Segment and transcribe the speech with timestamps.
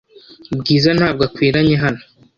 [0.59, 2.01] Bwiza ntabwo akwiranye hano.